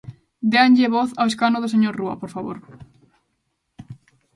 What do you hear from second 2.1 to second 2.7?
por favor.